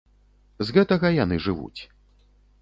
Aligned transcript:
З 0.69 0.75
гэтага 0.77 1.11
яны 1.17 1.39
жывуць. 1.49 1.81